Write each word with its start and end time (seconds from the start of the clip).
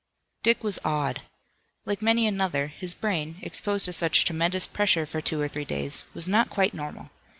Dick 0.41 0.63
was 0.63 0.79
awed. 0.83 1.21
Like 1.85 2.01
many 2.01 2.25
another 2.25 2.65
his 2.65 2.95
brain 2.95 3.37
exposed 3.43 3.85
to 3.85 3.93
such 3.93 4.25
tremendous 4.25 4.65
pressure 4.65 5.05
for 5.05 5.21
two 5.21 5.39
or 5.39 5.47
three 5.47 5.63
days, 5.63 6.05
was 6.15 6.27
not 6.27 6.49
quite 6.49 6.73
normal. 6.73 7.11